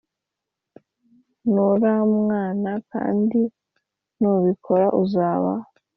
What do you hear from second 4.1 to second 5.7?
nubikora uzaba